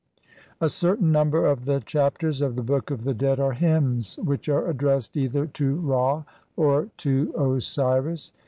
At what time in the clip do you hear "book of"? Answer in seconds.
2.63-3.03